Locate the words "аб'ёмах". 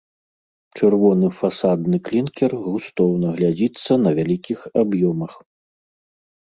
4.85-5.33